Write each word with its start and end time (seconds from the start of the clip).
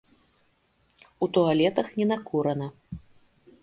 У 1.25 1.29
туалетах 1.35 1.87
не 2.01 2.05
накурана! 2.15 2.67